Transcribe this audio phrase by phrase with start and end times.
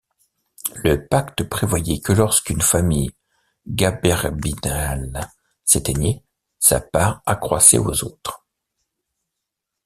[0.83, 3.11] Le pacte prévoyait que lorsqu'une famille
[3.67, 5.29] gaberbinale
[5.63, 6.23] s'éteignait,
[6.57, 8.43] sa part accroissait aux autres.